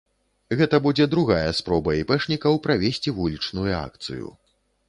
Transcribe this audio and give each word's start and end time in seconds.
Гэта 0.59 0.79
будзе 0.85 1.05
другая 1.11 1.51
спроба 1.59 1.95
іпэшнікаў 2.01 2.59
правесці 2.67 3.15
вулічную 3.19 3.71
акцыю. 3.85 4.27